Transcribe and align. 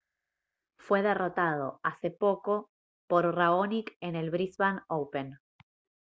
fue 0.79 1.03
derrotado 1.03 1.79
hace 1.83 2.09
poco 2.09 2.71
por 3.07 3.35
raonic 3.35 3.91
en 4.01 4.15
el 4.15 4.31
brisbane 4.31 4.81
open 4.87 5.37